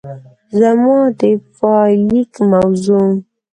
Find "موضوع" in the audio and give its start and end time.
2.53-3.05